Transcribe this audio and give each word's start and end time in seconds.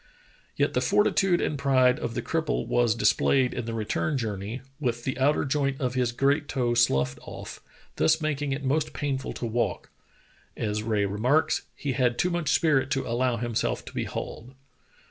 Yet 0.55 0.73
the 0.73 0.81
fortitude 0.81 1.39
and 1.41 1.59
pride 1.59 1.99
of 1.99 2.15
the 2.15 2.23
cripple 2.23 2.65
was 2.65 2.95
dis 2.95 3.13
played 3.13 3.53
in 3.53 3.65
the 3.65 3.73
return 3.75 4.17
journey, 4.17 4.61
with 4.79 5.03
the 5.03 5.15
outer 5.19 5.45
joint 5.45 5.79
of 5.79 5.93
his 5.93 6.11
great 6.11 6.47
toe 6.47 6.73
sloughed 6.73 7.19
off, 7.21 7.61
thus 7.97 8.19
making 8.19 8.51
it 8.51 8.63
most 8.63 8.93
painful 8.93 9.31
to 9.33 9.45
walk; 9.45 9.91
as 10.57 10.81
Rae 10.81 11.05
remarks, 11.05 11.67
"He 11.75 11.91
had 11.91 12.17
too 12.17 12.31
much 12.31 12.49
spirit 12.49 12.89
to 12.89 13.05
allow 13.05 13.37
himself 13.37 13.85
to 13.85 13.93
be 13.93 14.05
hauled." 14.05 14.55